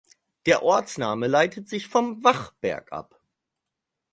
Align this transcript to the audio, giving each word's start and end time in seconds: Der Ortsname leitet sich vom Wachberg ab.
Der 0.47 0.63
Ortsname 0.63 1.27
leitet 1.27 1.69
sich 1.69 1.87
vom 1.87 2.23
Wachberg 2.23 2.91
ab. 2.91 3.21